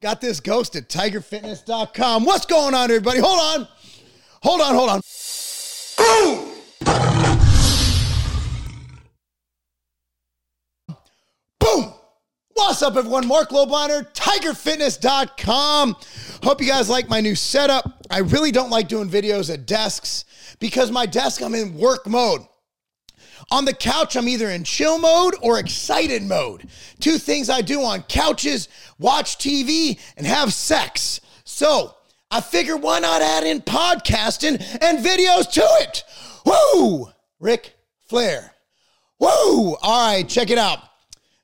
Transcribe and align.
Got 0.00 0.20
this 0.20 0.38
ghost 0.38 0.76
at 0.76 0.88
tigerfitness.com. 0.88 2.24
What's 2.24 2.46
going 2.46 2.72
on, 2.72 2.84
everybody? 2.84 3.18
Hold 3.18 3.40
on. 3.40 3.68
Hold 4.42 4.60
on, 4.60 4.74
hold 4.76 4.90
on. 4.90 5.00
Boom! 5.98 6.54
Boom! 11.58 11.92
What's 12.54 12.80
up, 12.82 12.96
everyone? 12.96 13.26
Marc 13.26 13.48
Lobliner, 13.48 14.12
tigerfitness.com. 14.12 15.96
Hope 16.44 16.60
you 16.60 16.68
guys 16.68 16.88
like 16.88 17.08
my 17.08 17.20
new 17.20 17.34
setup. 17.34 18.06
I 18.08 18.18
really 18.20 18.52
don't 18.52 18.70
like 18.70 18.86
doing 18.86 19.10
videos 19.10 19.52
at 19.52 19.66
desks 19.66 20.24
because 20.60 20.92
my 20.92 21.06
desk, 21.06 21.42
I'm 21.42 21.56
in 21.56 21.76
work 21.76 22.06
mode. 22.06 22.42
On 23.50 23.64
the 23.64 23.74
couch, 23.74 24.16
I'm 24.16 24.28
either 24.28 24.50
in 24.50 24.64
chill 24.64 24.98
mode 24.98 25.34
or 25.42 25.58
excited 25.58 26.22
mode. 26.22 26.68
Two 27.00 27.18
things 27.18 27.48
I 27.48 27.60
do 27.60 27.82
on 27.82 28.02
couches 28.02 28.68
watch 28.98 29.38
TV 29.38 29.98
and 30.16 30.26
have 30.26 30.52
sex. 30.52 31.20
So 31.44 31.94
I 32.30 32.40
figure 32.40 32.76
why 32.76 32.98
not 33.00 33.22
add 33.22 33.44
in 33.44 33.60
podcasting 33.60 34.60
and 34.82 35.04
videos 35.04 35.50
to 35.52 35.66
it? 35.80 36.04
Woo! 36.44 37.08
Ric 37.40 37.74
Flair. 38.08 38.52
Woo! 39.18 39.74
All 39.82 40.12
right, 40.12 40.28
check 40.28 40.50
it 40.50 40.58
out. 40.58 40.80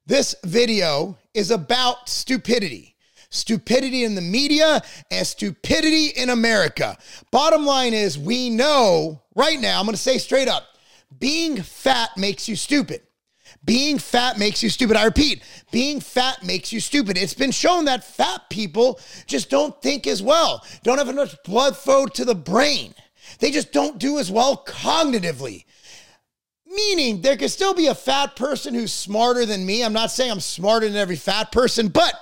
This 0.06 0.34
video 0.44 1.16
is 1.32 1.50
about 1.50 2.08
stupidity. 2.08 2.94
Stupidity 3.30 4.04
in 4.04 4.14
the 4.14 4.20
media 4.20 4.82
and 5.10 5.26
stupidity 5.26 6.08
in 6.08 6.30
America. 6.30 6.96
Bottom 7.32 7.64
line 7.66 7.94
is, 7.94 8.18
we 8.18 8.50
know 8.50 9.22
right 9.34 9.58
now, 9.58 9.80
I'm 9.80 9.86
gonna 9.86 9.96
say 9.96 10.18
straight 10.18 10.46
up, 10.46 10.64
being 11.18 11.60
fat 11.62 12.10
makes 12.16 12.48
you 12.48 12.56
stupid. 12.56 13.02
Being 13.64 13.98
fat 13.98 14.38
makes 14.38 14.62
you 14.62 14.68
stupid. 14.68 14.96
I 14.96 15.04
repeat, 15.04 15.42
being 15.70 16.00
fat 16.00 16.42
makes 16.42 16.72
you 16.72 16.80
stupid. 16.80 17.16
It's 17.16 17.34
been 17.34 17.50
shown 17.50 17.86
that 17.86 18.04
fat 18.04 18.42
people 18.50 19.00
just 19.27 19.48
don't 19.48 19.80
think 19.80 20.06
as 20.06 20.22
well, 20.22 20.64
don't 20.82 20.98
have 20.98 21.08
enough 21.08 21.36
blood 21.44 21.77
flow 21.77 22.06
to 22.06 22.25
the 22.25 22.34
brain. 22.34 22.94
They 23.38 23.50
just 23.50 23.72
don't 23.72 23.98
do 23.98 24.19
as 24.19 24.30
well 24.30 24.64
cognitively. 24.66 25.64
Meaning, 26.66 27.20
there 27.22 27.36
could 27.36 27.50
still 27.50 27.75
be 27.75 27.86
a 27.86 27.94
fat 27.94 28.36
person 28.36 28.75
who's 28.75 28.92
smarter 28.92 29.47
than 29.47 29.64
me. 29.64 29.84
I'm 29.84 29.92
not 29.92 30.10
saying 30.10 30.30
I'm 30.30 30.41
smarter 30.41 30.88
than 30.88 30.97
every 30.97 31.16
fat 31.16 31.52
person, 31.52 31.88
but 31.88 32.14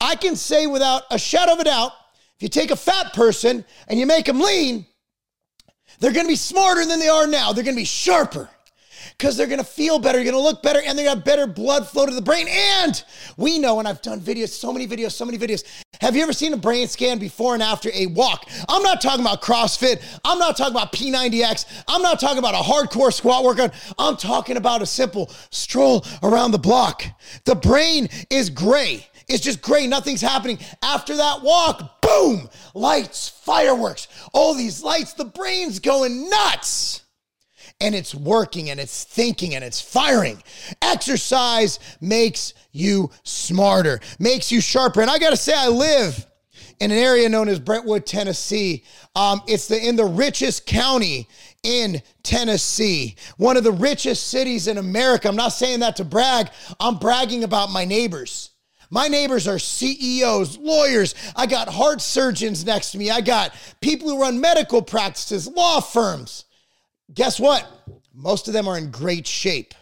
I 0.00 0.16
can 0.16 0.36
say 0.36 0.66
without 0.66 1.02
a 1.10 1.18
shadow 1.18 1.52
of 1.52 1.60
a 1.60 1.64
doubt 1.64 1.92
if 2.36 2.42
you 2.42 2.48
take 2.48 2.70
a 2.70 2.76
fat 2.76 3.12
person 3.14 3.64
and 3.88 3.98
you 3.98 4.06
make 4.06 4.26
them 4.26 4.40
lean, 4.40 4.86
they're 6.00 6.12
going 6.12 6.26
to 6.26 6.30
be 6.30 6.36
smarter 6.36 6.84
than 6.86 6.98
they 6.98 7.08
are 7.08 7.26
now. 7.26 7.52
They're 7.52 7.64
going 7.64 7.76
to 7.76 7.80
be 7.80 7.84
sharper 7.84 8.48
because 9.18 9.36
they're 9.36 9.48
going 9.48 9.58
to 9.58 9.64
feel 9.64 9.98
better, 9.98 10.18
you're 10.18 10.30
going 10.30 10.40
to 10.40 10.48
look 10.48 10.62
better, 10.62 10.80
and 10.80 10.96
they're 10.96 11.06
going 11.06 11.18
to 11.18 11.24
better 11.24 11.48
blood 11.48 11.88
flow 11.88 12.06
to 12.06 12.14
the 12.14 12.22
brain. 12.22 12.46
And 12.48 13.02
we 13.36 13.58
know, 13.58 13.80
and 13.80 13.88
I've 13.88 14.00
done 14.00 14.20
videos, 14.20 14.50
so 14.50 14.72
many 14.72 14.86
videos, 14.86 15.10
so 15.10 15.24
many 15.24 15.36
videos. 15.36 15.64
Have 16.00 16.14
you 16.14 16.22
ever 16.22 16.32
seen 16.32 16.52
a 16.52 16.56
brain 16.56 16.86
scan 16.86 17.18
before 17.18 17.54
and 17.54 17.62
after 17.62 17.90
a 17.92 18.06
walk? 18.06 18.48
I'm 18.68 18.82
not 18.84 19.00
talking 19.00 19.20
about 19.20 19.42
CrossFit. 19.42 20.00
I'm 20.24 20.38
not 20.38 20.56
talking 20.56 20.74
about 20.74 20.92
P90X. 20.92 21.82
I'm 21.88 22.02
not 22.02 22.20
talking 22.20 22.38
about 22.38 22.54
a 22.54 22.58
hardcore 22.58 23.12
squat 23.12 23.42
workout. 23.42 23.74
I'm 23.98 24.16
talking 24.16 24.56
about 24.56 24.82
a 24.82 24.86
simple 24.86 25.32
stroll 25.50 26.06
around 26.22 26.52
the 26.52 26.58
block. 26.58 27.04
The 27.44 27.56
brain 27.56 28.08
is 28.30 28.50
gray. 28.50 29.07
It's 29.28 29.44
just 29.44 29.60
gray. 29.60 29.86
Nothing's 29.86 30.22
happening. 30.22 30.58
After 30.82 31.16
that 31.16 31.42
walk, 31.42 32.00
boom, 32.00 32.48
lights, 32.74 33.28
fireworks, 33.28 34.08
all 34.32 34.54
these 34.54 34.82
lights, 34.82 35.12
the 35.12 35.26
brain's 35.26 35.78
going 35.78 36.30
nuts. 36.30 37.02
And 37.80 37.94
it's 37.94 38.14
working 38.14 38.70
and 38.70 38.80
it's 38.80 39.04
thinking 39.04 39.54
and 39.54 39.62
it's 39.62 39.80
firing. 39.80 40.42
Exercise 40.82 41.78
makes 42.00 42.54
you 42.72 43.10
smarter, 43.22 44.00
makes 44.18 44.50
you 44.50 44.60
sharper. 44.60 45.00
And 45.00 45.10
I 45.10 45.18
got 45.18 45.30
to 45.30 45.36
say, 45.36 45.54
I 45.54 45.68
live 45.68 46.26
in 46.80 46.90
an 46.90 46.98
area 46.98 47.28
known 47.28 47.48
as 47.48 47.58
Brentwood, 47.58 48.06
Tennessee. 48.06 48.84
Um, 49.14 49.42
it's 49.46 49.68
the 49.68 49.78
in 49.78 49.96
the 49.96 50.04
richest 50.04 50.66
county 50.66 51.28
in 51.62 52.02
Tennessee, 52.22 53.16
one 53.36 53.56
of 53.56 53.64
the 53.64 53.72
richest 53.72 54.28
cities 54.28 54.68
in 54.68 54.78
America. 54.78 55.28
I'm 55.28 55.36
not 55.36 55.48
saying 55.48 55.80
that 55.80 55.96
to 55.96 56.04
brag. 56.04 56.48
I'm 56.80 56.98
bragging 56.98 57.44
about 57.44 57.70
my 57.70 57.84
neighbors. 57.84 58.50
My 58.90 59.08
neighbors 59.08 59.46
are 59.46 59.58
CEOs, 59.58 60.58
lawyers. 60.58 61.14
I 61.36 61.46
got 61.46 61.68
heart 61.68 62.00
surgeons 62.00 62.64
next 62.64 62.92
to 62.92 62.98
me. 62.98 63.10
I 63.10 63.20
got 63.20 63.54
people 63.80 64.08
who 64.08 64.20
run 64.20 64.40
medical 64.40 64.82
practices, 64.82 65.46
law 65.46 65.80
firms. 65.80 66.44
Guess 67.12 67.38
what? 67.38 67.66
Most 68.14 68.48
of 68.48 68.54
them 68.54 68.66
are 68.66 68.78
in 68.78 68.90
great 68.90 69.26
shape. 69.26 69.74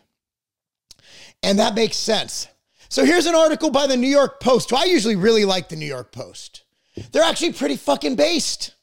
And 1.43 1.59
that 1.59 1.75
makes 1.75 1.97
sense. 1.97 2.49
So 2.89 3.05
here's 3.05 3.27
an 3.27 3.35
article 3.35 3.71
by 3.71 3.87
the 3.87 3.97
New 3.97 4.09
York 4.09 4.41
Post. 4.41 4.71
who 4.71 4.77
I 4.77 4.85
usually 4.85 5.17
really 5.17 5.45
like 5.45 5.69
the 5.69 5.77
New 5.77 5.87
York 5.87 6.13
Post. 6.13 6.65
They're 7.13 7.23
actually 7.23 7.53
pretty 7.53 7.77
fucking 7.77 8.17
based. 8.17 8.75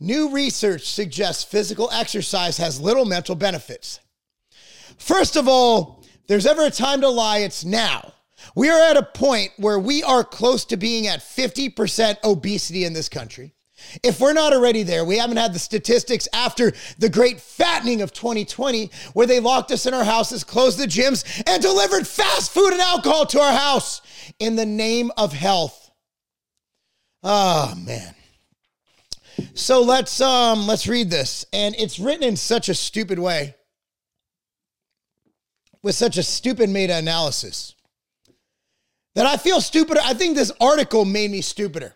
New 0.00 0.30
research 0.30 0.88
suggests 0.88 1.44
physical 1.44 1.88
exercise 1.92 2.56
has 2.56 2.80
little 2.80 3.04
mental 3.04 3.34
benefits. 3.36 4.00
First 4.98 5.36
of 5.36 5.46
all, 5.46 6.04
there's 6.26 6.46
ever 6.46 6.64
a 6.64 6.70
time 6.70 7.00
to 7.02 7.08
lie, 7.08 7.38
it's 7.38 7.64
now. 7.64 8.12
We 8.54 8.68
are 8.68 8.80
at 8.80 8.96
a 8.96 9.02
point 9.02 9.52
where 9.56 9.78
we 9.78 10.02
are 10.02 10.24
close 10.24 10.64
to 10.66 10.76
being 10.76 11.06
at 11.06 11.20
50% 11.20 12.16
obesity 12.24 12.84
in 12.84 12.92
this 12.92 13.08
country. 13.08 13.54
If 14.02 14.20
we're 14.20 14.32
not 14.32 14.52
already 14.52 14.82
there, 14.82 15.04
we 15.04 15.18
haven't 15.18 15.36
had 15.36 15.52
the 15.52 15.58
statistics 15.58 16.28
after 16.32 16.72
the 16.98 17.08
great 17.08 17.40
fattening 17.40 18.00
of 18.02 18.12
2020, 18.12 18.90
where 19.12 19.26
they 19.26 19.40
locked 19.40 19.70
us 19.70 19.86
in 19.86 19.94
our 19.94 20.04
houses, 20.04 20.44
closed 20.44 20.78
the 20.78 20.86
gyms, 20.86 21.24
and 21.48 21.62
delivered 21.62 22.06
fast 22.06 22.52
food 22.52 22.72
and 22.72 22.80
alcohol 22.80 23.26
to 23.26 23.40
our 23.40 23.56
house 23.56 24.02
in 24.38 24.56
the 24.56 24.66
name 24.66 25.10
of 25.16 25.32
health. 25.32 25.90
Oh 27.22 27.74
man. 27.76 28.14
So 29.54 29.82
let's 29.82 30.20
um 30.20 30.66
let's 30.66 30.86
read 30.86 31.10
this. 31.10 31.44
And 31.52 31.74
it's 31.78 31.98
written 31.98 32.24
in 32.24 32.36
such 32.36 32.68
a 32.68 32.74
stupid 32.74 33.18
way. 33.18 33.54
With 35.82 35.94
such 35.96 36.16
a 36.16 36.22
stupid 36.22 36.70
meta-analysis 36.70 37.74
that 39.14 39.26
I 39.26 39.36
feel 39.36 39.60
stupider. 39.60 40.00
I 40.02 40.14
think 40.14 40.36
this 40.36 40.52
article 40.60 41.04
made 41.04 41.30
me 41.30 41.40
stupider. 41.40 41.94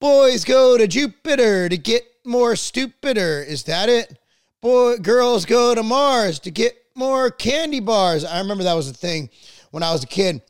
Boys 0.00 0.44
go 0.44 0.78
to 0.78 0.86
Jupiter 0.86 1.68
to 1.68 1.76
get 1.76 2.04
more 2.24 2.56
stupider. 2.56 3.42
Is 3.42 3.64
that 3.64 3.88
it? 3.88 4.18
Boy, 4.60 4.96
girls 4.96 5.44
go 5.44 5.74
to 5.74 5.82
Mars 5.82 6.38
to 6.40 6.50
get 6.50 6.74
more 6.94 7.30
candy 7.30 7.80
bars. 7.80 8.24
I 8.24 8.38
remember 8.40 8.64
that 8.64 8.74
was 8.74 8.88
a 8.88 8.94
thing 8.94 9.30
when 9.70 9.82
I 9.82 9.92
was 9.92 10.04
a 10.04 10.06
kid. 10.06 10.42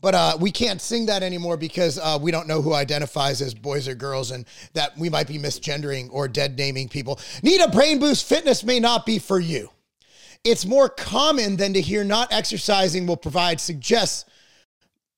But 0.00 0.14
uh, 0.14 0.36
we 0.38 0.50
can't 0.50 0.80
sing 0.80 1.06
that 1.06 1.22
anymore 1.22 1.56
because 1.56 1.98
uh, 1.98 2.18
we 2.20 2.30
don't 2.30 2.46
know 2.46 2.62
who 2.62 2.74
identifies 2.74 3.40
as 3.40 3.54
boys 3.54 3.88
or 3.88 3.94
girls 3.94 4.30
and 4.30 4.44
that 4.74 4.96
we 4.96 5.08
might 5.08 5.26
be 5.26 5.38
misgendering 5.38 6.08
or 6.12 6.28
dead 6.28 6.56
naming 6.56 6.88
people. 6.88 7.18
Need 7.42 7.60
a 7.60 7.68
brain 7.68 7.98
boost? 7.98 8.28
Fitness 8.28 8.62
may 8.62 8.78
not 8.78 9.06
be 9.06 9.18
for 9.18 9.40
you. 9.40 9.70
It's 10.46 10.64
more 10.64 10.88
common 10.88 11.56
than 11.56 11.72
to 11.72 11.80
hear 11.80 12.04
not 12.04 12.32
exercising 12.32 13.04
will 13.04 13.16
provide 13.16 13.60
suggests, 13.60 14.24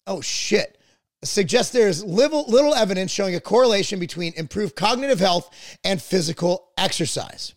oh 0.07 0.23
shit, 0.23 0.79
suggests 1.23 1.71
there's 1.71 2.03
little, 2.03 2.47
little 2.49 2.75
evidence 2.75 3.11
showing 3.11 3.35
a 3.35 3.41
correlation 3.41 4.01
between 4.01 4.33
improved 4.39 4.75
cognitive 4.75 5.21
health 5.21 5.51
and 5.85 6.01
physical 6.01 6.71
exercise. 6.79 7.53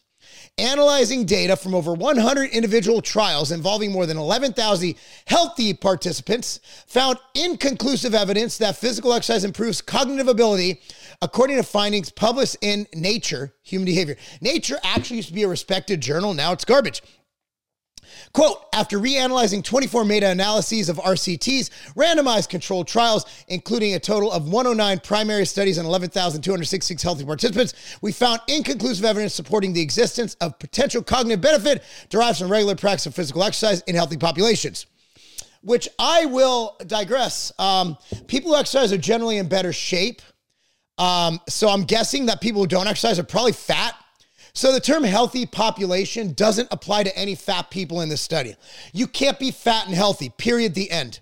Analyzing 0.58 1.26
data 1.26 1.56
from 1.56 1.74
over 1.74 1.94
100 1.94 2.50
individual 2.50 3.02
trials 3.02 3.54
involving 3.54 3.94
more 3.94 4.06
than 4.06 4.18
11,000 4.18 4.96
healthy 5.28 5.74
participants 5.74 6.60
found 6.88 7.20
inconclusive 7.36 8.14
evidence 8.14 8.58
that 8.58 8.76
physical 8.76 9.14
exercise 9.14 9.46
improves 9.46 9.82
cognitive 9.82 10.28
ability, 10.28 10.82
according 11.22 11.56
to 11.56 11.64
findings 11.64 12.10
published 12.10 12.58
in 12.60 12.86
Nature 12.94 13.54
Human 13.64 13.86
Behavior. 13.86 14.18
Nature 14.42 14.78
actually 14.84 15.16
used 15.18 15.30
to 15.30 15.34
be 15.34 15.44
a 15.44 15.48
respected 15.48 16.02
journal, 16.02 16.34
now 16.34 16.52
it's 16.52 16.66
garbage. 16.66 17.02
Quote, 18.34 18.66
after 18.74 18.98
reanalyzing 18.98 19.64
24 19.64 20.06
meta 20.06 20.30
analyses 20.30 20.90
of 20.90 20.98
RCTs, 20.98 21.70
randomized 21.96 22.50
controlled 22.50 22.88
trials, 22.88 23.26
including 23.48 23.96
a 23.96 24.00
total 24.00 24.32
of 24.32 24.48
109 24.48 25.00
primary 25.00 25.46
studies 25.46 25.78
and 25.78 25.88
11,266 25.88 27.04
healthy 27.04 27.26
participants, 27.26 27.74
we 28.02 28.12
found 28.12 28.40
inconclusive 28.48 29.06
evidence 29.06 29.34
supporting 29.34 29.74
the 29.74 29.82
existence 29.82 30.36
of 30.36 30.58
potential 30.60 31.04
cognitive 31.04 31.42
benefit 31.42 31.84
derived 32.10 32.40
from 32.40 32.52
regular 32.52 32.76
practice 32.76 33.06
of 33.06 33.16
physical 33.16 33.44
exercise 33.44 33.82
in 33.82 33.96
healthy 33.96 34.18
populations. 34.18 34.86
Which 35.64 35.88
I 36.00 36.26
will 36.26 36.78
digress. 36.88 37.52
Um, 37.60 37.98
people 38.28 38.52
who 38.52 38.58
exercise 38.58 38.92
are 38.92 38.98
generally 38.98 39.38
in 39.38 39.48
better 39.48 39.72
shape. 39.72 40.22
Um, 40.98 41.40
so 41.48 41.70
I'm 41.70 41.84
guessing 41.84 42.26
that 42.28 42.42
people 42.42 42.62
who 42.62 42.68
don't 42.68 42.88
exercise 42.88 43.20
are 43.20 43.24
probably 43.24 43.52
fat 43.52 43.96
so 44.54 44.72
the 44.72 44.80
term 44.80 45.04
healthy 45.04 45.46
population 45.46 46.34
doesn't 46.34 46.68
apply 46.72 47.04
to 47.04 47.18
any 47.18 47.36
fat 47.36 47.70
people 47.70 48.02
in 48.02 48.10
this 48.10 48.22
study. 48.22 48.56
You 48.94 49.08
can't 49.08 49.40
be 49.40 49.52
fat 49.52 49.86
and 49.86 49.96
healthy, 49.96 50.30
period, 50.30 50.74
the 50.74 50.92
end. 50.92 51.20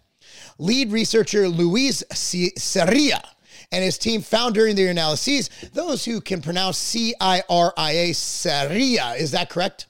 Lead 0.57 0.91
researcher 0.91 1.47
Luis 1.47 2.03
Ciria 2.11 3.23
and 3.71 3.83
his 3.83 3.97
team 3.97 4.21
found 4.21 4.55
during 4.55 4.75
their 4.75 4.91
analyses 4.91 5.49
those 5.73 6.05
who 6.05 6.21
can 6.21 6.41
pronounce 6.41 6.77
C 6.77 7.13
I 7.19 7.43
R 7.49 7.73
I 7.77 7.91
A, 7.91 8.09
Ciria, 8.11 9.17
is 9.17 9.31
that 9.31 9.49
correct? 9.49 9.87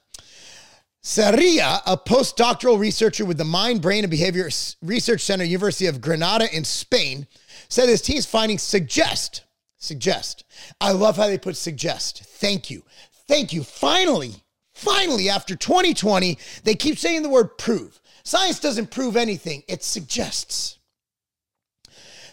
Sarria, 1.01 1.81
a 1.85 1.97
postdoctoral 1.97 2.77
researcher 2.77 3.23
with 3.23 3.37
the 3.37 3.45
Mind, 3.45 3.81
Brain, 3.81 4.03
and 4.03 4.11
Behavior 4.11 4.49
Research 4.81 5.21
Center, 5.21 5.45
University 5.45 5.85
of 5.85 6.01
Granada 6.01 6.53
in 6.53 6.65
Spain, 6.65 7.25
said 7.69 7.87
his 7.87 8.01
team's 8.01 8.25
findings 8.25 8.63
suggest, 8.63 9.45
suggest. 9.77 10.43
I 10.81 10.91
love 10.91 11.15
how 11.15 11.27
they 11.27 11.37
put 11.37 11.55
suggest. 11.55 12.23
Thank 12.25 12.69
you. 12.69 12.83
Thank 13.29 13.53
you. 13.53 13.61
Finally, 13.61 14.33
finally, 14.73 15.29
after 15.29 15.55
2020, 15.55 16.35
they 16.63 16.73
keep 16.73 16.97
saying 16.97 17.21
the 17.21 17.29
word 17.29 17.59
prove. 17.59 18.01
Science 18.23 18.59
doesn't 18.59 18.89
prove 18.89 19.15
anything, 19.15 19.61
it 19.67 19.83
suggests. 19.83 20.79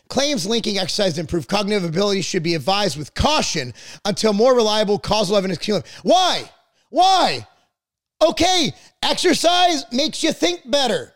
Claims 0.09 0.47
linking 0.47 0.79
exercise 0.79 1.13
to 1.15 1.21
improve 1.21 1.49
cognitive 1.49 1.85
ability 1.85 2.23
should 2.23 2.43
be 2.43 2.55
advised 2.55 2.97
with 2.97 3.13
caution 3.13 3.75
until 4.07 4.33
more 4.33 4.57
reliable 4.57 4.99
causal 4.99 5.37
evidence 5.37 5.59
can. 5.59 5.83
Why? 6.03 6.51
Why? 6.89 7.47
Okay, 8.23 8.73
exercise 9.03 9.85
makes 9.93 10.25
you 10.25 10.33
think 10.33 10.63
better. 10.71 11.13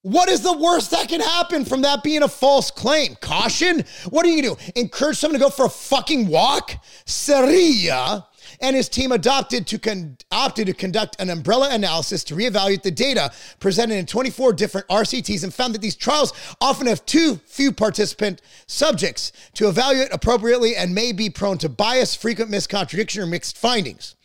What 0.00 0.30
is 0.30 0.40
the 0.40 0.56
worst 0.56 0.92
that 0.92 1.08
can 1.08 1.20
happen 1.20 1.66
from 1.66 1.82
that 1.82 2.02
being 2.02 2.22
a 2.22 2.28
false 2.28 2.70
claim? 2.70 3.16
Caution? 3.16 3.84
What 4.08 4.24
are 4.24 4.30
you 4.30 4.42
gonna 4.42 4.54
do? 4.54 4.72
Encourage 4.80 5.18
someone 5.18 5.38
to 5.38 5.44
go 5.44 5.50
for 5.50 5.66
a 5.66 5.70
fucking 5.70 6.28
walk? 6.28 6.72
Sarria 7.04 8.24
and 8.60 8.76
his 8.76 8.88
team 8.88 9.12
adopted 9.12 9.66
to 9.68 9.78
con- 9.78 10.16
opted 10.30 10.66
to 10.66 10.74
conduct 10.74 11.20
an 11.20 11.30
umbrella 11.30 11.68
analysis 11.72 12.24
to 12.24 12.34
reevaluate 12.34 12.82
the 12.82 12.90
data 12.90 13.32
presented 13.60 13.94
in 13.94 14.06
24 14.06 14.52
different 14.52 14.86
RCTs 14.88 15.44
and 15.44 15.52
found 15.52 15.74
that 15.74 15.80
these 15.80 15.96
trials 15.96 16.32
often 16.60 16.86
have 16.86 17.04
too 17.06 17.36
few 17.46 17.72
participant 17.72 18.40
subjects 18.66 19.32
to 19.54 19.68
evaluate 19.68 20.12
appropriately 20.12 20.76
and 20.76 20.94
may 20.94 21.12
be 21.12 21.30
prone 21.30 21.58
to 21.58 21.68
bias, 21.68 22.14
frequent 22.14 22.50
miscontradiction, 22.50 23.18
or 23.18 23.26
mixed 23.26 23.58
findings. 23.58 24.16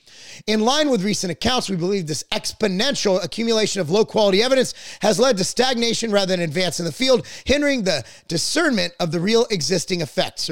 In 0.48 0.62
line 0.62 0.90
with 0.90 1.04
recent 1.04 1.32
accounts, 1.32 1.70
we 1.70 1.76
believe 1.76 2.08
this 2.08 2.24
exponential 2.32 3.24
accumulation 3.24 3.82
of 3.82 3.90
low 3.90 4.06
quality 4.06 4.42
evidence 4.42 4.74
has 5.02 5.20
led 5.20 5.38
to 5.38 5.44
stagnation 5.44 6.12
rather 6.12 6.36
than 6.36 6.42
advance 6.42 6.80
in 6.80 6.86
the 6.86 6.92
field, 6.92 7.26
hindering 7.46 7.84
the 7.84 8.04
discernment 8.28 8.94
of 9.00 9.12
the 9.12 9.20
real 9.20 9.46
existing 9.52 10.02
effects. 10.02 10.50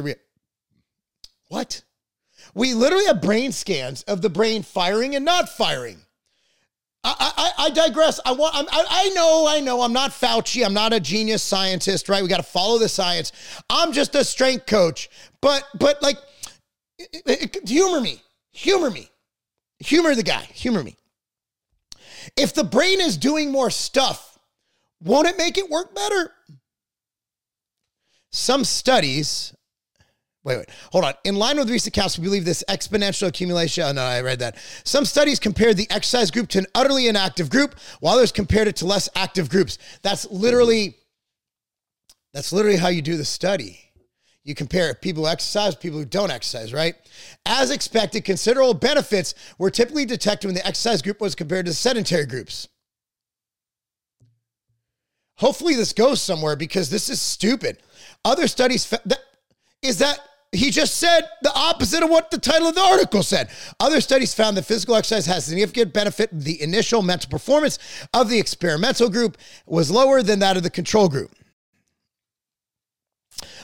What? 1.47 1.83
We 2.57 2.73
literally 2.73 3.05
have 3.05 3.21
brain 3.21 3.51
scans 3.51 4.01
of 4.03 4.23
the 4.23 4.31
brain 4.31 4.63
firing 4.63 5.13
and 5.15 5.23
not 5.23 5.47
firing. 5.47 5.99
I, 7.03 7.31
I, 7.37 7.65
I 7.65 7.69
digress. 7.69 8.19
I 8.25 8.31
want. 8.31 8.55
I, 8.55 8.85
I 8.89 9.09
know. 9.09 9.45
I 9.47 9.59
know. 9.59 9.83
I'm 9.83 9.93
not 9.93 10.09
Fauci. 10.09 10.65
I'm 10.65 10.73
not 10.73 10.91
a 10.91 10.99
genius 10.99 11.43
scientist. 11.43 12.09
Right? 12.09 12.23
We 12.23 12.27
got 12.27 12.37
to 12.37 12.43
follow 12.43 12.79
the 12.79 12.89
science. 12.89 13.31
I'm 13.69 13.91
just 13.91 14.15
a 14.15 14.23
strength 14.23 14.65
coach. 14.65 15.07
But 15.39 15.65
but 15.77 16.01
like, 16.01 16.17
humor 17.63 18.01
me. 18.01 18.23
Humor 18.53 18.89
me. 18.89 19.07
Humor 19.81 20.15
the 20.15 20.23
guy. 20.23 20.41
Humor 20.41 20.83
me. 20.83 20.97
If 22.35 22.55
the 22.55 22.63
brain 22.63 22.99
is 22.99 23.17
doing 23.17 23.51
more 23.51 23.69
stuff, 23.69 24.39
won't 25.03 25.27
it 25.27 25.37
make 25.37 25.59
it 25.59 25.69
work 25.69 25.93
better? 25.93 26.31
Some 28.31 28.63
studies 28.63 29.53
Wait, 30.47 30.59
wait, 30.59 30.69
hold 30.93 31.03
on. 31.03 31.13
In 31.25 31.35
line 31.35 31.57
with 31.57 31.69
recent 31.69 31.93
accounts, 31.93 32.17
we 32.17 32.23
believe 32.23 32.45
this 32.45 32.63
exponential 32.69 33.27
accumulation. 33.27 33.83
Oh, 33.83 33.91
no, 33.91 34.01
I 34.01 34.21
read 34.21 34.39
that. 34.39 34.55
Some 34.85 35.03
studies 35.03 35.39
compared 35.39 35.75
the 35.75 35.91
exercise 35.91 36.31
group 36.31 36.47
to 36.49 36.59
an 36.59 36.67
utterly 36.73 37.09
inactive 37.09 37.49
group, 37.49 37.77
while 37.99 38.15
others 38.15 38.31
compared 38.31 38.69
it 38.69 38.77
to 38.77 38.85
less 38.85 39.09
active 39.13 39.49
groups. 39.49 39.77
That's 40.03 40.25
literally, 40.31 40.95
that's 42.33 42.53
literally 42.53 42.77
how 42.77 42.87
you 42.87 43.01
do 43.01 43.17
the 43.17 43.25
study. 43.25 43.77
You 44.45 44.55
compare 44.55 44.93
people 44.93 45.23
who 45.23 45.29
exercise, 45.29 45.75
people 45.75 45.99
who 45.99 46.05
don't 46.05 46.31
exercise, 46.31 46.71
right? 46.71 46.95
As 47.45 47.69
expected, 47.69 48.23
considerable 48.23 48.73
benefits 48.73 49.35
were 49.57 49.69
typically 49.69 50.05
detected 50.05 50.47
when 50.47 50.55
the 50.55 50.65
exercise 50.65 51.01
group 51.01 51.19
was 51.19 51.35
compared 51.35 51.65
to 51.65 51.73
sedentary 51.73 52.25
groups. 52.25 52.69
Hopefully, 55.35 55.75
this 55.75 55.91
goes 55.91 56.21
somewhere 56.21 56.55
because 56.55 56.89
this 56.89 57.09
is 57.09 57.21
stupid. 57.21 57.79
Other 58.23 58.47
studies 58.47 58.85
fa- 58.85 59.01
that, 59.03 59.19
is 59.81 59.97
that 59.99 60.19
he 60.51 60.71
just 60.71 60.95
said 60.95 61.21
the 61.41 61.53
opposite 61.53 62.03
of 62.03 62.09
what 62.09 62.31
the 62.31 62.37
title 62.37 62.69
of 62.69 62.75
the 62.75 62.81
article 62.81 63.21
said. 63.21 63.49
Other 63.79 63.99
studies 63.99 64.33
found 64.33 64.55
that 64.57 64.63
physical 64.63 64.95
exercise 64.95 65.25
has 65.25 65.45
significant 65.45 65.93
benefit. 65.93 66.29
The 66.31 66.61
initial 66.61 67.01
mental 67.01 67.29
performance 67.29 67.79
of 68.13 68.29
the 68.29 68.39
experimental 68.39 69.09
group 69.09 69.37
was 69.65 69.91
lower 69.91 70.23
than 70.23 70.39
that 70.39 70.57
of 70.57 70.63
the 70.63 70.69
control 70.69 71.09
group. 71.09 71.31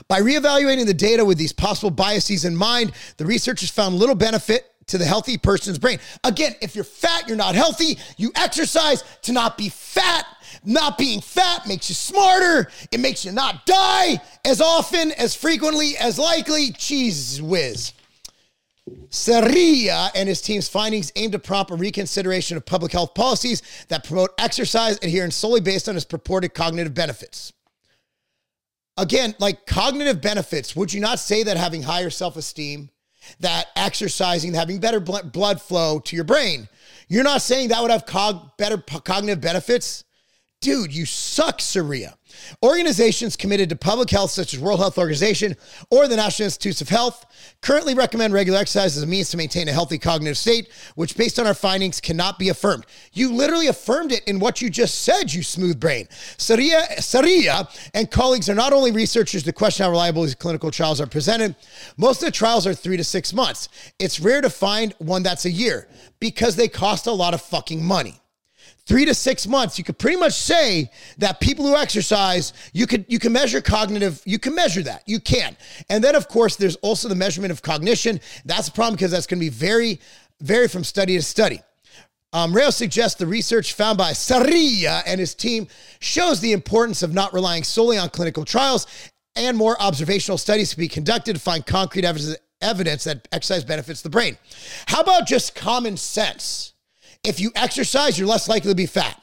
By 0.08 0.20
reevaluating 0.20 0.86
the 0.86 0.94
data 0.94 1.24
with 1.24 1.38
these 1.38 1.52
possible 1.52 1.90
biases 1.90 2.44
in 2.44 2.54
mind, 2.54 2.92
the 3.16 3.26
researchers 3.26 3.70
found 3.70 3.96
little 3.96 4.14
benefit 4.14 4.70
to 4.86 4.98
the 4.98 5.04
healthy 5.04 5.38
person's 5.38 5.78
brain. 5.78 5.98
Again, 6.24 6.54
if 6.60 6.74
you're 6.74 6.84
fat, 6.84 7.26
you're 7.26 7.36
not 7.36 7.54
healthy. 7.54 7.98
You 8.16 8.30
exercise 8.36 9.02
to 9.22 9.32
not 9.32 9.56
be 9.56 9.70
fat. 9.70 10.26
Not 10.64 10.96
being 10.96 11.20
fat 11.20 11.66
makes 11.66 11.88
you 11.88 11.94
smarter. 11.94 12.70
It 12.90 13.00
makes 13.00 13.24
you 13.24 13.32
not 13.32 13.66
die 13.66 14.20
as 14.44 14.60
often, 14.60 15.12
as 15.12 15.34
frequently, 15.34 15.96
as 15.98 16.18
likely. 16.18 16.72
Cheese 16.72 17.42
whiz. 17.42 17.92
Sarria 19.08 20.10
and 20.14 20.28
his 20.28 20.42
team's 20.42 20.68
findings 20.68 21.12
aim 21.16 21.30
to 21.30 21.38
prompt 21.38 21.70
a 21.70 21.74
reconsideration 21.74 22.56
of 22.56 22.66
public 22.66 22.92
health 22.92 23.14
policies 23.14 23.62
that 23.88 24.04
promote 24.04 24.30
exercise 24.38 24.98
adherence 24.98 25.36
solely 25.36 25.60
based 25.60 25.88
on 25.88 25.96
its 25.96 26.04
purported 26.04 26.52
cognitive 26.54 26.94
benefits. 26.94 27.52
Again, 28.96 29.34
like 29.38 29.66
cognitive 29.66 30.20
benefits, 30.20 30.76
would 30.76 30.92
you 30.92 31.00
not 31.00 31.18
say 31.18 31.42
that 31.42 31.56
having 31.56 31.82
higher 31.82 32.10
self 32.10 32.36
esteem, 32.36 32.90
that 33.40 33.68
exercising, 33.74 34.54
having 34.54 34.78
better 34.78 35.00
blood 35.00 35.60
flow 35.60 35.98
to 36.00 36.16
your 36.16 36.24
brain, 36.24 36.68
you're 37.08 37.24
not 37.24 37.42
saying 37.42 37.68
that 37.68 37.80
would 37.82 37.90
have 37.90 38.06
cog- 38.06 38.56
better 38.56 38.78
cognitive 38.78 39.40
benefits? 39.40 40.03
Dude, 40.64 40.94
you 40.94 41.04
suck, 41.04 41.60
Saria. 41.60 42.16
Organizations 42.62 43.36
committed 43.36 43.68
to 43.68 43.76
public 43.76 44.08
health, 44.08 44.30
such 44.30 44.54
as 44.54 44.60
World 44.60 44.80
Health 44.80 44.96
Organization 44.96 45.56
or 45.90 46.08
the 46.08 46.16
National 46.16 46.46
Institutes 46.46 46.80
of 46.80 46.88
Health, 46.88 47.26
currently 47.60 47.92
recommend 47.92 48.32
regular 48.32 48.60
exercise 48.60 48.96
as 48.96 49.02
a 49.02 49.06
means 49.06 49.28
to 49.28 49.36
maintain 49.36 49.68
a 49.68 49.74
healthy 49.74 49.98
cognitive 49.98 50.38
state, 50.38 50.70
which, 50.94 51.18
based 51.18 51.38
on 51.38 51.46
our 51.46 51.52
findings, 51.52 52.00
cannot 52.00 52.38
be 52.38 52.48
affirmed. 52.48 52.86
You 53.12 53.34
literally 53.34 53.66
affirmed 53.66 54.10
it 54.10 54.24
in 54.24 54.38
what 54.38 54.62
you 54.62 54.70
just 54.70 55.02
said, 55.02 55.34
you 55.34 55.42
smooth 55.42 55.78
brain. 55.78 56.08
Saria, 56.38 56.86
Saria 56.98 57.68
and 57.92 58.10
colleagues 58.10 58.48
are 58.48 58.54
not 58.54 58.72
only 58.72 58.90
researchers 58.90 59.42
to 59.42 59.52
question 59.52 59.84
how 59.84 59.90
reliable 59.90 60.22
these 60.22 60.34
clinical 60.34 60.70
trials 60.70 60.98
are 60.98 61.06
presented, 61.06 61.56
most 61.98 62.22
of 62.22 62.28
the 62.28 62.32
trials 62.32 62.66
are 62.66 62.72
three 62.72 62.96
to 62.96 63.04
six 63.04 63.34
months. 63.34 63.68
It's 63.98 64.18
rare 64.18 64.40
to 64.40 64.48
find 64.48 64.94
one 64.96 65.22
that's 65.22 65.44
a 65.44 65.50
year 65.50 65.88
because 66.20 66.56
they 66.56 66.68
cost 66.68 67.06
a 67.06 67.12
lot 67.12 67.34
of 67.34 67.42
fucking 67.42 67.84
money 67.84 68.22
three 68.86 69.04
to 69.04 69.14
six 69.14 69.46
months, 69.46 69.78
you 69.78 69.84
could 69.84 69.98
pretty 69.98 70.16
much 70.16 70.34
say 70.34 70.90
that 71.18 71.40
people 71.40 71.66
who 71.66 71.76
exercise, 71.76 72.52
you 72.72 72.86
could 72.86 73.04
you 73.08 73.18
can 73.18 73.32
measure 73.32 73.60
cognitive, 73.60 74.20
you 74.24 74.38
can 74.38 74.54
measure 74.54 74.82
that. 74.82 75.02
You 75.06 75.20
can. 75.20 75.56
And 75.88 76.02
then 76.02 76.14
of 76.14 76.28
course 76.28 76.56
there's 76.56 76.76
also 76.76 77.08
the 77.08 77.14
measurement 77.14 77.52
of 77.52 77.62
cognition. 77.62 78.20
That's 78.44 78.68
a 78.68 78.72
problem 78.72 78.94
because 78.94 79.10
that's 79.10 79.26
to 79.40 79.44
be 79.44 79.48
very, 79.48 80.00
very 80.40 80.68
from 80.68 80.84
study 80.84 81.16
to 81.16 81.22
study. 81.22 81.60
Um, 82.32 82.52
suggests 82.72 83.16
the 83.16 83.28
research 83.28 83.74
found 83.74 83.96
by 83.96 84.10
Sarria 84.10 85.04
and 85.06 85.20
his 85.20 85.36
team 85.36 85.68
shows 86.00 86.40
the 86.40 86.50
importance 86.50 87.04
of 87.04 87.14
not 87.14 87.32
relying 87.32 87.62
solely 87.62 87.96
on 87.96 88.08
clinical 88.08 88.44
trials 88.44 88.88
and 89.36 89.56
more 89.56 89.80
observational 89.80 90.36
studies 90.36 90.70
to 90.70 90.76
be 90.76 90.88
conducted 90.88 91.34
to 91.34 91.40
find 91.40 91.64
concrete 91.64 92.04
evidence, 92.04 92.36
evidence 92.60 93.04
that 93.04 93.28
exercise 93.30 93.64
benefits 93.64 94.02
the 94.02 94.10
brain. 94.10 94.36
How 94.86 95.00
about 95.00 95.28
just 95.28 95.54
common 95.54 95.96
sense? 95.96 96.73
If 97.24 97.40
you 97.40 97.50
exercise, 97.56 98.18
you're 98.18 98.28
less 98.28 98.48
likely 98.48 98.70
to 98.70 98.76
be 98.76 98.86
fat. 98.86 99.20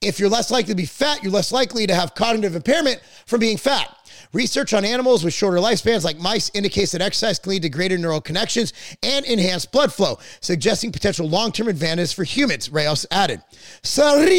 If 0.00 0.18
you're 0.18 0.28
less 0.28 0.50
likely 0.50 0.72
to 0.72 0.76
be 0.76 0.86
fat, 0.86 1.22
you're 1.22 1.32
less 1.32 1.52
likely 1.52 1.86
to 1.86 1.94
have 1.94 2.14
cognitive 2.14 2.56
impairment 2.56 3.00
from 3.26 3.40
being 3.40 3.56
fat. 3.56 3.94
Research 4.32 4.74
on 4.74 4.84
animals 4.84 5.22
with 5.22 5.32
shorter 5.32 5.58
lifespans, 5.58 6.04
like 6.04 6.18
mice, 6.18 6.50
indicates 6.54 6.90
that 6.92 7.00
exercise 7.00 7.38
can 7.38 7.50
lead 7.50 7.62
to 7.62 7.68
greater 7.68 7.96
neural 7.96 8.20
connections 8.20 8.72
and 9.02 9.24
enhanced 9.26 9.70
blood 9.70 9.92
flow, 9.92 10.18
suggesting 10.40 10.90
potential 10.90 11.28
long 11.28 11.52
term 11.52 11.68
advantages 11.68 12.12
for 12.12 12.24
humans, 12.24 12.68
Rayos 12.70 13.06
added. 13.12 13.40
Sorry. 13.82 14.34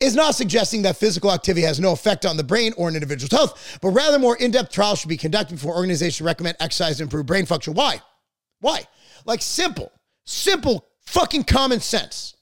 Is 0.00 0.14
not 0.14 0.34
suggesting 0.34 0.82
that 0.82 0.96
physical 0.96 1.32
activity 1.32 1.64
has 1.66 1.78
no 1.78 1.92
effect 1.92 2.26
on 2.26 2.36
the 2.36 2.44
brain 2.44 2.72
or 2.76 2.88
an 2.88 2.94
individual's 2.94 3.32
health, 3.32 3.78
but 3.80 3.90
rather 3.90 4.18
more 4.18 4.36
in 4.36 4.50
depth 4.50 4.72
trials 4.72 5.00
should 5.00 5.08
be 5.08 5.16
conducted 5.16 5.54
before 5.54 5.76
organizations 5.76 6.24
recommend 6.24 6.56
exercise 6.60 6.96
to 6.96 7.04
improve 7.04 7.26
brain 7.26 7.46
function. 7.46 7.74
Why? 7.74 8.00
Why? 8.60 8.86
Like 9.24 9.42
simple, 9.42 9.92
simple 10.24 10.86
fucking 11.00 11.44
common 11.44 11.80
sense. 11.80 12.36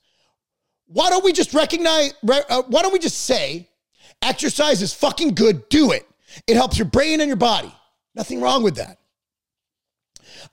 Why 0.86 1.10
don't 1.10 1.24
we 1.24 1.32
just 1.32 1.54
recognize, 1.54 2.14
uh, 2.28 2.62
why 2.68 2.82
don't 2.82 2.92
we 2.92 2.98
just 2.98 3.18
say 3.24 3.68
exercise 4.22 4.82
is 4.82 4.94
fucking 4.94 5.34
good, 5.34 5.68
do 5.68 5.92
it. 5.92 6.06
It 6.46 6.56
helps 6.56 6.78
your 6.78 6.86
brain 6.86 7.20
and 7.20 7.28
your 7.28 7.36
body. 7.36 7.72
Nothing 8.14 8.40
wrong 8.40 8.62
with 8.62 8.76
that. 8.76 8.98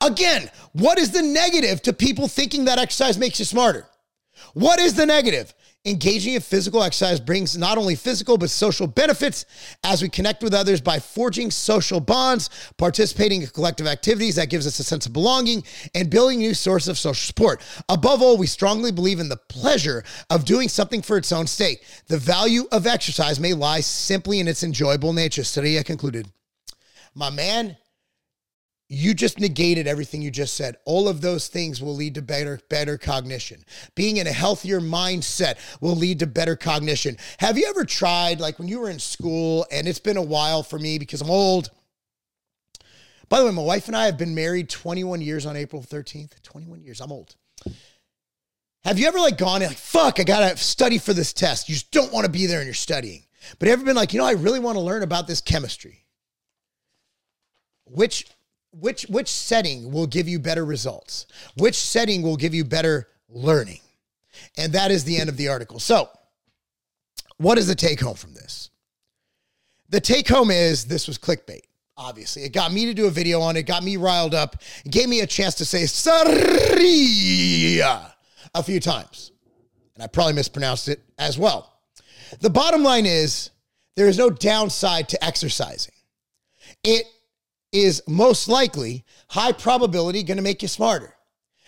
Again, 0.01 0.49
what 0.73 0.97
is 0.97 1.11
the 1.11 1.21
negative 1.21 1.81
to 1.83 1.93
people 1.93 2.27
thinking 2.27 2.65
that 2.65 2.79
exercise 2.79 3.17
makes 3.17 3.39
you 3.39 3.45
smarter? 3.45 3.87
What 4.53 4.79
is 4.79 4.93
the 4.93 5.05
negative? 5.05 5.53
Engaging 5.87 6.33
in 6.33 6.41
physical 6.41 6.81
exercise 6.81 7.19
brings 7.19 7.55
not 7.55 7.77
only 7.77 7.93
physical 7.93 8.37
but 8.37 8.49
social 8.49 8.87
benefits 8.87 9.45
as 9.83 10.01
we 10.01 10.09
connect 10.09 10.41
with 10.41 10.53
others 10.53 10.81
by 10.81 10.97
forging 10.97 11.51
social 11.51 11.99
bonds, 11.99 12.49
participating 12.77 13.43
in 13.43 13.47
collective 13.49 13.85
activities 13.85 14.35
that 14.35 14.49
gives 14.49 14.65
us 14.65 14.79
a 14.79 14.83
sense 14.83 15.05
of 15.05 15.13
belonging, 15.13 15.63
and 15.93 16.09
building 16.09 16.39
new 16.39 16.55
sources 16.55 16.89
of 16.89 16.97
social 16.97 17.27
support. 17.27 17.61
Above 17.87 18.23
all, 18.23 18.35
we 18.35 18.47
strongly 18.47 18.91
believe 18.91 19.19
in 19.19 19.29
the 19.29 19.37
pleasure 19.37 20.03
of 20.31 20.43
doing 20.43 20.67
something 20.69 21.03
for 21.03 21.17
its 21.17 21.31
own 21.31 21.45
sake. 21.45 21.83
The 22.07 22.17
value 22.17 22.63
of 22.71 22.87
exercise 22.87 23.39
may 23.39 23.53
lie 23.53 23.81
simply 23.81 24.39
in 24.39 24.47
its 24.47 24.63
enjoyable 24.63 25.13
nature. 25.13 25.43
Study 25.43 25.77
I 25.77 25.83
concluded. 25.83 26.27
My 27.13 27.29
man, 27.29 27.77
you 28.87 29.13
just 29.13 29.39
negated 29.39 29.87
everything 29.87 30.21
you 30.21 30.29
just 30.29 30.53
said. 30.53 30.77
All 30.85 31.07
of 31.07 31.21
those 31.21 31.47
things 31.47 31.81
will 31.81 31.95
lead 31.95 32.15
to 32.15 32.21
better 32.21 32.59
better 32.69 32.97
cognition. 32.97 33.65
Being 33.95 34.17
in 34.17 34.27
a 34.27 34.31
healthier 34.31 34.79
mindset 34.79 35.57
will 35.81 35.95
lead 35.95 36.19
to 36.19 36.27
better 36.27 36.55
cognition. 36.55 37.17
Have 37.39 37.57
you 37.57 37.65
ever 37.67 37.83
tried 37.83 38.39
like 38.39 38.59
when 38.59 38.67
you 38.67 38.79
were 38.79 38.89
in 38.89 38.99
school 38.99 39.65
and 39.71 39.87
it's 39.87 39.99
been 39.99 40.17
a 40.17 40.21
while 40.21 40.61
for 40.63 40.77
me 40.77 40.99
because 40.99 41.21
I'm 41.21 41.29
old. 41.29 41.71
By 43.27 43.39
the 43.39 43.45
way, 43.45 43.51
my 43.51 43.63
wife 43.63 43.87
and 43.87 43.95
I 43.95 44.05
have 44.05 44.19
been 44.19 44.35
married 44.35 44.69
21 44.69 45.19
years 45.21 45.47
on 45.47 45.55
April 45.55 45.81
13th. 45.81 46.41
21 46.43 46.81
years. 46.81 47.01
I'm 47.01 47.11
old. 47.11 47.35
Have 48.83 48.99
you 48.99 49.07
ever 49.07 49.17
like 49.17 49.39
gone 49.39 49.63
and 49.63 49.71
like, 49.71 49.77
fuck, 49.77 50.19
I 50.19 50.23
gotta 50.23 50.57
study 50.57 50.99
for 50.99 51.11
this 51.11 51.33
test? 51.33 51.67
You 51.67 51.73
just 51.73 51.89
don't 51.89 52.13
want 52.13 52.25
to 52.25 52.31
be 52.31 52.45
there 52.45 52.59
and 52.59 52.67
you're 52.67 52.75
studying. 52.75 53.23
But 53.57 53.67
ever 53.67 53.83
been 53.83 53.95
like, 53.95 54.13
you 54.13 54.19
know, 54.19 54.27
I 54.27 54.33
really 54.33 54.59
want 54.59 54.75
to 54.75 54.81
learn 54.81 55.01
about 55.01 55.25
this 55.25 55.41
chemistry. 55.41 56.05
Which 57.85 58.27
which 58.79 59.03
which 59.03 59.29
setting 59.29 59.91
will 59.91 60.07
give 60.07 60.27
you 60.27 60.39
better 60.39 60.65
results? 60.65 61.27
Which 61.57 61.75
setting 61.75 62.21
will 62.21 62.37
give 62.37 62.53
you 62.53 62.65
better 62.65 63.07
learning? 63.29 63.79
And 64.57 64.73
that 64.73 64.91
is 64.91 65.03
the 65.03 65.17
end 65.17 65.29
of 65.29 65.37
the 65.37 65.47
article. 65.47 65.79
So, 65.79 66.09
what 67.37 67.57
is 67.57 67.67
the 67.67 67.75
take 67.75 67.99
home 67.99 68.15
from 68.15 68.33
this? 68.33 68.69
The 69.89 70.01
take 70.01 70.27
home 70.27 70.51
is 70.51 70.85
this 70.85 71.07
was 71.07 71.17
clickbait. 71.17 71.61
Obviously, 71.97 72.43
it 72.43 72.51
got 72.51 72.73
me 72.73 72.85
to 72.87 72.93
do 72.93 73.07
a 73.07 73.11
video 73.11 73.39
on 73.39 73.55
it, 73.55 73.63
got 73.63 73.81
me 73.83 73.95
riled 73.95 74.35
up, 74.35 74.57
it 74.83 74.91
gave 74.91 75.07
me 75.07 75.21
a 75.21 75.27
chance 75.27 75.55
to 75.55 75.65
say 75.65 75.85
Saria 75.85 76.93
a 78.53 78.63
few 78.63 78.81
times. 78.81 79.31
And 79.93 80.03
I 80.03 80.07
probably 80.07 80.33
mispronounced 80.33 80.89
it 80.89 80.99
as 81.17 81.37
well. 81.37 81.71
The 82.41 82.49
bottom 82.49 82.83
line 82.83 83.05
is 83.05 83.51
there 83.95 84.09
is 84.09 84.17
no 84.17 84.29
downside 84.29 85.07
to 85.09 85.23
exercising. 85.23 85.93
It 86.83 87.05
is 87.75 88.01
most 88.07 88.47
likely 88.47 89.03
high 89.27 89.51
probability 89.51 90.23
going 90.23 90.37
to 90.37 90.43
make 90.43 90.61
you 90.61 90.67
smarter. 90.67 91.13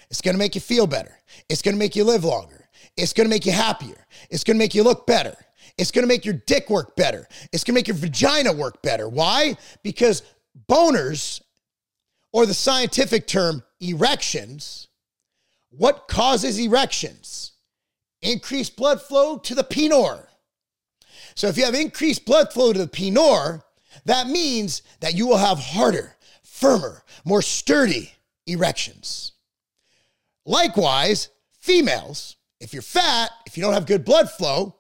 It's 0.10 0.22
going 0.22 0.36
to 0.36 0.40
make 0.40 0.56
you 0.56 0.62
feel 0.62 0.88
better. 0.88 1.20
It's 1.50 1.62
going 1.62 1.76
to 1.76 1.80
make 1.80 1.98
you 1.98 2.06
live 2.06 2.24
longer. 2.24 2.70
It's 2.96 3.12
going 3.12 3.26
to 3.26 3.30
make 3.30 3.46
you 3.46 3.52
happier. 3.52 4.08
It's 4.30 4.46
going 4.46 4.56
to 4.56 4.60
make 4.60 4.74
you 4.74 4.84
look 4.84 5.06
better. 5.06 5.36
It's 5.78 5.92
going 5.92 6.04
to 6.04 6.08
make 6.08 6.24
your 6.24 6.42
dick 6.48 6.70
work 6.70 6.96
better. 6.96 7.28
It's 7.52 7.66
going 7.66 7.74
to 7.74 7.78
make 7.78 7.90
your 7.90 7.98
vagina 7.98 8.54
work 8.54 8.82
better. 8.82 9.10
Why? 9.10 9.58
Because 9.84 10.24
boners, 10.70 11.42
or 12.32 12.46
the 12.46 12.54
scientific 12.54 13.28
term 13.28 13.62
erections, 13.82 14.88
what 15.70 16.08
causes 16.08 16.58
erections? 16.58 17.52
Increased 18.22 18.78
blood 18.78 19.02
flow 19.02 19.38
to 19.40 19.54
the 19.54 19.64
penor. 19.64 20.26
So 21.36 21.48
if 21.48 21.58
you 21.58 21.66
have 21.66 21.76
increased 21.76 22.26
blood 22.26 22.54
flow 22.54 22.72
to 22.72 22.80
the 22.80 22.88
penor, 22.88 23.62
that 24.06 24.28
means 24.28 24.82
that 25.00 25.16
you 25.16 25.28
will 25.28 25.38
have 25.38 25.60
harder, 25.60 26.16
firmer, 26.44 27.04
more 27.26 27.42
sturdy 27.42 28.14
erections. 28.46 29.34
Likewise, 30.46 31.30
females, 31.60 32.38
if 32.60 32.74
you're 32.74 32.82
fat, 32.82 33.32
if 33.46 33.58
you 33.58 33.64
don't 33.64 33.74
have 33.74 33.86
good 33.86 34.06
blood 34.06 34.32
flow, 34.32 34.76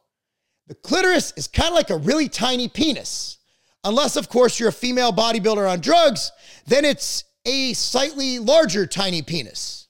the 0.67 0.75
clitoris 0.75 1.33
is 1.38 1.47
kind 1.47 1.69
of 1.69 1.75
like 1.75 1.89
a 1.89 1.97
really 1.97 2.29
tiny 2.29 2.67
penis. 2.67 3.38
Unless, 3.83 4.15
of 4.17 4.29
course, 4.29 4.59
you're 4.59 4.69
a 4.69 4.74
female 4.74 5.13
bodybuilder 5.13 5.69
on 5.69 5.79
drugs, 5.79 6.31
then 6.65 6.83
it's 6.83 7.24
a 7.45 7.74
slightly 7.74 8.39
larger 8.39 8.86
tiny 8.86 9.21
penis 9.21 9.88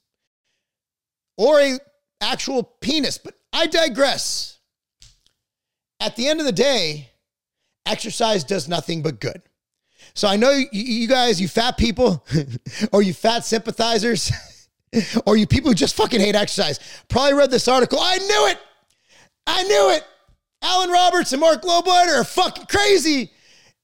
or 1.38 1.60
a 1.60 1.80
actual 2.22 2.64
penis. 2.64 3.18
But 3.18 3.36
I 3.54 3.68
digress. 3.68 4.60
At 6.00 6.16
the 6.16 6.28
end 6.28 6.40
of 6.40 6.46
the 6.46 6.52
day, 6.52 7.10
exercise 7.90 8.44
does 8.44 8.68
nothing 8.68 9.02
but 9.02 9.20
good. 9.20 9.42
So 10.14 10.28
I 10.28 10.36
know 10.36 10.52
you, 10.72 11.08
guys, 11.08 11.40
you 11.40 11.48
fat 11.48 11.78
people, 11.78 12.26
or 12.92 13.02
you 13.02 13.14
fat 13.14 13.46
sympathizers, 13.46 14.32
or 15.26 15.38
you 15.38 15.46
people 15.46 15.70
who 15.70 15.76
just 15.76 15.96
fucking 15.96 16.20
hate 16.20 16.36
exercise, 16.36 16.80
probably 17.08 17.34
read 17.34 17.52
this 17.52 17.68
article. 17.68 18.00
I 18.02 18.18
knew 18.18 18.48
it. 18.48 18.58
I 19.46 19.64
knew 19.64 19.92
it. 19.92 20.04
Alan 20.62 20.90
Roberts 20.90 21.34
and 21.34 21.40
Marc 21.40 21.62
Lobliner 21.62 22.20
are 22.20 22.24
fucking 22.24 22.66
crazy. 22.66 23.32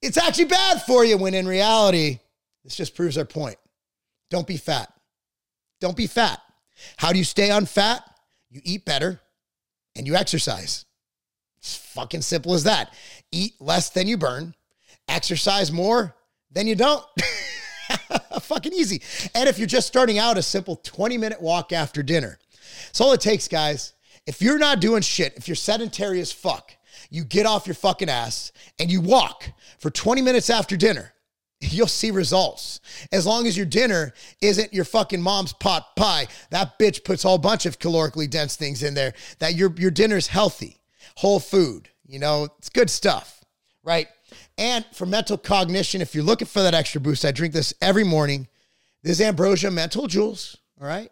It's 0.02 0.18
actually 0.18 0.46
bad 0.46 0.82
for 0.84 1.06
you 1.06 1.18
when 1.18 1.34
in 1.34 1.48
reality, 1.48 2.20
this 2.64 2.76
just 2.76 2.96
proves 2.96 3.18
our 3.18 3.26
point. 3.26 3.58
Don't 4.30 4.48
be 4.48 4.58
fat. 4.58 4.92
Don't 5.80 5.96
be 5.96 6.08
fat. 6.08 6.42
How 6.98 7.12
do 7.12 7.18
you 7.20 7.24
stay 7.24 7.52
on 7.52 7.66
fat? 7.66 8.04
You 8.50 8.62
eat 8.64 8.86
better 8.86 9.22
and 9.96 10.08
you 10.08 10.16
exercise. 10.16 10.86
It's 11.58 11.76
fucking 11.76 12.22
simple 12.22 12.54
as 12.54 12.64
that. 12.64 12.94
Eat 13.34 13.56
less 13.60 13.90
than 13.90 14.08
you 14.08 14.16
burn, 14.16 14.54
exercise 15.08 15.72
more 15.72 16.16
than 16.52 16.68
you 16.68 16.76
don't. 16.76 17.04
fucking 18.42 18.74
easy. 18.74 19.02
And 19.34 19.50
if 19.50 19.58
you're 19.58 19.68
just 19.68 19.88
starting 19.88 20.20
out, 20.20 20.38
a 20.38 20.44
simple 20.44 20.76
20 20.78 21.18
minute 21.18 21.42
walk 21.42 21.74
after 21.74 22.04
dinner. 22.04 22.38
It's 22.90 23.02
all 23.02 23.14
it 23.14 23.22
takes, 23.22 23.48
guys. 23.48 23.94
If 24.28 24.42
you're 24.42 24.60
not 24.60 24.80
doing 24.80 25.02
shit, 25.02 25.34
if 25.36 25.48
you're 25.48 25.56
sedentary 25.56 26.20
as 26.20 26.32
fuck, 26.32 26.72
you 27.10 27.24
get 27.24 27.46
off 27.46 27.68
your 27.68 27.74
fucking 27.74 28.10
ass 28.10 28.52
and 28.80 28.92
you 28.92 29.02
walk 29.02 29.50
for 29.80 29.90
20 29.90 30.22
minutes 30.22 30.50
after 30.50 30.78
dinner. 30.78 31.14
You'll 31.60 31.88
see 31.88 32.12
results. 32.12 32.80
As 33.12 33.26
long 33.26 33.48
as 33.48 33.58
your 33.58 33.66
dinner 33.66 34.14
isn't 34.42 34.74
your 34.74 34.86
fucking 34.86 35.22
mom's 35.22 35.54
pot 35.54 35.96
pie, 35.96 36.28
that 36.52 36.78
bitch 36.78 37.04
puts 37.04 37.26
a 37.26 37.30
whole 37.30 37.38
bunch 37.40 37.66
of 37.66 37.80
calorically 37.80 38.30
dense 38.30 38.56
things 38.56 38.84
in 38.84 38.94
there. 38.94 39.14
That 39.40 39.56
your 39.56 39.74
your 39.78 39.92
dinner's 39.92 40.28
healthy 40.28 40.78
whole 41.16 41.40
food. 41.40 41.90
You 42.06 42.20
know, 42.20 42.50
it's 42.58 42.70
good 42.70 42.90
stuff, 42.90 43.44
right? 43.84 44.08
And 44.58 44.86
for 44.94 45.06
mental 45.06 45.38
cognition, 45.38 46.02
if 46.02 46.14
you're 46.14 46.24
looking 46.24 46.48
for 46.48 46.62
that 46.62 46.74
extra 46.74 47.02
boost, 47.02 47.26
I 47.26 47.32
drink 47.32 47.54
this 47.54 47.74
every 47.82 48.04
morning. 48.04 48.48
This 49.04 49.20
Ambrosia 49.20 49.70
Mental 49.70 50.08
Jewels, 50.08 50.58
all 50.80 50.88
right? 50.88 51.12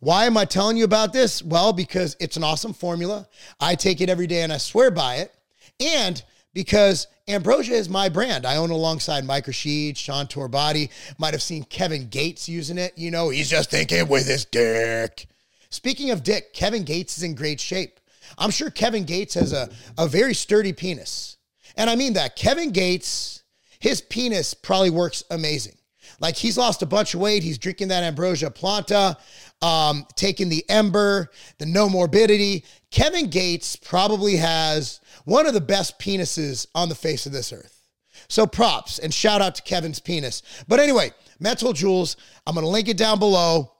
Why 0.00 0.26
am 0.26 0.36
I 0.36 0.44
telling 0.44 0.76
you 0.76 0.84
about 0.84 1.12
this? 1.12 1.42
Well, 1.42 1.72
because 1.72 2.16
it's 2.20 2.36
an 2.36 2.44
awesome 2.44 2.74
formula. 2.74 3.28
I 3.60 3.74
take 3.74 4.00
it 4.00 4.10
every 4.10 4.26
day 4.26 4.42
and 4.42 4.52
I 4.52 4.58
swear 4.58 4.90
by 4.90 5.16
it. 5.16 5.34
And 5.80 6.22
because 6.52 7.06
Ambrosia 7.26 7.74
is 7.74 7.88
my 7.88 8.08
brand. 8.08 8.44
I 8.44 8.56
own 8.56 8.70
alongside 8.70 9.24
Mike 9.24 9.46
Rashid, 9.46 9.96
Sean 9.96 10.26
Torbati. 10.26 10.90
Might 11.18 11.34
have 11.34 11.42
seen 11.42 11.64
Kevin 11.64 12.08
Gates 12.08 12.48
using 12.48 12.78
it. 12.78 12.92
You 12.96 13.10
know, 13.10 13.30
he's 13.30 13.48
just 13.48 13.70
thinking 13.70 14.08
with 14.08 14.26
his 14.26 14.44
dick. 14.44 15.26
Speaking 15.70 16.10
of 16.10 16.22
dick, 16.22 16.52
Kevin 16.52 16.84
Gates 16.84 17.16
is 17.16 17.24
in 17.24 17.34
great 17.34 17.60
shape. 17.60 17.98
I'm 18.38 18.50
sure 18.50 18.70
Kevin 18.70 19.04
Gates 19.04 19.34
has 19.34 19.52
a, 19.52 19.68
a 19.98 20.08
very 20.08 20.34
sturdy 20.34 20.72
penis. 20.72 21.36
And 21.76 21.90
I 21.90 21.96
mean 21.96 22.14
that. 22.14 22.36
Kevin 22.36 22.70
Gates, 22.70 23.42
his 23.80 24.00
penis 24.00 24.54
probably 24.54 24.90
works 24.90 25.24
amazing. 25.30 25.76
Like 26.20 26.36
he's 26.36 26.56
lost 26.56 26.82
a 26.82 26.86
bunch 26.86 27.14
of 27.14 27.20
weight. 27.20 27.42
He's 27.42 27.58
drinking 27.58 27.88
that 27.88 28.04
Ambrosia 28.04 28.50
Planta, 28.50 29.16
um, 29.62 30.06
taking 30.16 30.48
the 30.48 30.64
Ember, 30.68 31.30
the 31.58 31.66
No 31.66 31.88
Morbidity. 31.88 32.64
Kevin 32.90 33.28
Gates 33.28 33.76
probably 33.76 34.36
has 34.36 35.00
one 35.24 35.46
of 35.46 35.54
the 35.54 35.60
best 35.60 35.98
penises 35.98 36.66
on 36.74 36.88
the 36.88 36.94
face 36.94 37.26
of 37.26 37.32
this 37.32 37.52
earth. 37.52 37.80
So 38.28 38.46
props 38.46 38.98
and 38.98 39.12
shout 39.12 39.42
out 39.42 39.56
to 39.56 39.62
Kevin's 39.62 40.00
penis. 40.00 40.42
But 40.68 40.80
anyway, 40.80 41.10
Mental 41.40 41.72
Jewels, 41.72 42.16
I'm 42.46 42.54
going 42.54 42.64
to 42.64 42.70
link 42.70 42.88
it 42.88 42.96
down 42.96 43.18
below. 43.18 43.73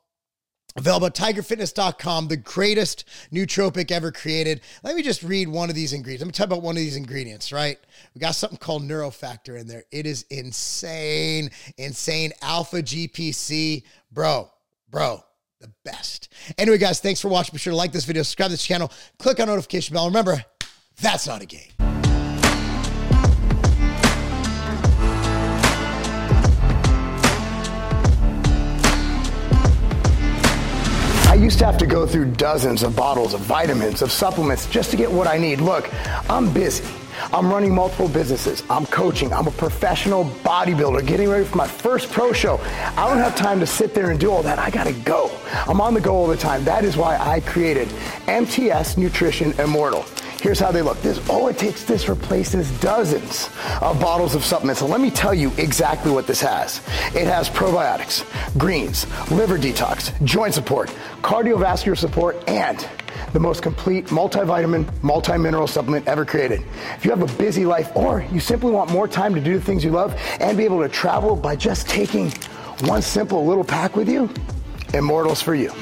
Available 0.76 1.07
at 1.07 1.14
tigerfitness.com, 1.14 2.26
the 2.26 2.37
greatest 2.37 3.04
nootropic 3.33 3.93
ever 3.93 4.11
created. 4.11 4.61
Let 4.83 4.97
me 4.97 5.02
just 5.02 5.23
read 5.23 5.47
one 5.47 5.71
of 5.71 5.76
these 5.76 5.93
ingredients. 5.93 6.23
Let 6.23 6.26
me 6.26 6.33
talk 6.33 6.47
about 6.47 6.62
one 6.62 6.75
of 6.75 6.81
these 6.81 6.97
ingredients, 6.97 7.52
right? 7.52 7.78
We 8.14 8.19
got 8.19 8.33
something 8.33 8.59
called 8.59 8.83
Neurofactor 8.83 9.59
in 9.59 9.69
there. 9.69 9.85
It 9.93 10.04
is 10.04 10.25
insane, 10.31 11.50
insane. 11.78 12.33
Alpha 12.43 12.83
GPC. 12.83 13.85
Bro, 14.11 14.50
bro, 14.90 15.23
the 15.61 15.71
best. 15.85 16.33
Anyway, 16.59 16.78
guys, 16.78 16.99
thanks 16.99 17.21
for 17.21 17.28
watching. 17.28 17.52
Be 17.52 17.59
sure 17.59 17.73
to 17.73 17.76
like 17.76 17.93
this 17.93 18.04
video, 18.04 18.25
subscribe 18.25 18.49
to 18.49 18.54
this 18.54 18.64
channel, 18.64 18.90
click 19.19 19.38
on 19.38 19.47
notification 19.47 19.95
bell. 19.95 20.07
Remember, 20.07 20.45
that's 21.00 21.28
not 21.28 21.40
a 21.40 21.47
game. 21.47 21.84
Have 31.75 31.81
to 31.81 31.87
go 31.87 32.07
through 32.07 32.31
dozens 32.31 32.85
of 32.85 32.95
bottles 32.95 33.35
of 33.35 33.40
vitamins, 33.40 34.00
of 34.00 34.12
supplements 34.12 34.69
just 34.69 34.93
to 34.93 34.97
get 34.97 35.11
what 35.11 35.26
I 35.26 35.37
need. 35.37 35.61
Look, 35.61 35.90
I'm 36.31 36.52
busy. 36.54 36.85
I'm 37.33 37.50
running 37.50 37.75
multiple 37.75 38.07
businesses. 38.07 38.62
I'm 38.71 38.87
coaching. 38.87 39.33
I'm 39.33 39.49
a 39.49 39.50
professional 39.50 40.25
bodybuilder 40.45 41.04
getting 41.04 41.28
ready 41.28 41.45
for 41.45 41.57
my 41.57 41.66
first 41.66 42.12
pro 42.12 42.33
show. 42.33 42.61
I 42.97 43.09
don't 43.09 43.19
have 43.19 43.35
time 43.35 43.59
to 43.59 43.66
sit 43.66 43.93
there 43.93 44.11
and 44.11 44.21
do 44.21 44.31
all 44.31 44.40
that. 44.45 44.61
I 44.61 44.71
gotta 44.71 44.93
go. 44.93 45.37
I'm 45.66 45.81
on 45.81 45.95
the 45.95 46.00
go 46.00 46.14
all 46.14 46.28
the 46.28 46.37
time. 46.37 46.62
That 46.62 46.85
is 46.85 46.97
why 46.97 47.19
I 47.19 47.40
created 47.40 47.88
MTS 48.28 48.97
Nutrition 48.97 49.50
Immortal. 49.59 50.04
Here's 50.45 50.61
how 50.61 50.71
they 50.71 50.83
look. 50.83 51.01
This, 51.01 51.19
oh, 51.31 51.47
it 51.47 51.57
takes 51.57 51.85
this 51.85 52.07
replaces 52.07 52.71
dozens 52.79 53.49
of 53.81 53.99
bottles 53.99 54.35
of 54.35 54.45
supplements. 54.45 54.81
So 54.81 54.87
let 54.87 55.01
me 55.01 55.11
tell 55.11 55.33
you 55.33 55.51
exactly 55.57 56.13
what 56.13 56.27
this 56.27 56.43
has. 56.43 56.83
It 57.15 57.27
has 57.27 57.49
probiotics, 57.49 58.27
greens, 58.59 59.07
liver 59.31 59.57
detox, 59.57 60.13
joint 60.23 60.53
support, 60.53 60.91
cardiovascular 61.23 61.97
support, 61.97 62.47
and 62.47 62.87
the 63.33 63.41
most 63.41 63.63
complete 63.63 64.09
multivitamin, 64.09 64.87
multi-mineral 65.03 65.67
supplement 65.67 66.07
ever 66.07 66.27
created. 66.27 66.63
If 66.95 67.07
you 67.07 67.11
have 67.11 67.23
a 67.23 67.39
busy 67.39 67.65
life 67.65 67.97
or 67.97 68.21
you 68.31 68.39
simply 68.39 68.71
want 68.71 68.91
more 68.91 69.09
time 69.09 69.35
to 69.35 69.41
do 69.41 69.55
the 69.55 69.65
things 69.65 69.83
you 69.83 69.93
love 69.93 70.15
and 70.41 70.59
be 70.59 70.65
able 70.67 70.83
to 70.83 70.91
travel 70.91 71.37
by 71.37 71.57
just 71.57 71.89
taking 71.89 72.31
one 72.81 73.01
simple 73.01 73.47
little 73.47 73.65
pack 73.65 73.97
with 73.97 74.11
you, 74.11 74.29
Immortals 74.93 75.41
for 75.41 75.55
you. 75.55 75.73